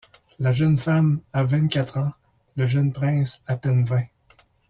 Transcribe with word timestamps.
La 0.39 0.51
jeune 0.51 0.77
femme 0.79 1.19
a 1.31 1.43
vingt-quatre 1.43 1.99
ans, 1.99 2.11
le 2.55 2.65
jeune 2.65 2.91
prince 2.91 3.43
à 3.45 3.55
peine 3.55 3.85
vingt. 3.85 4.07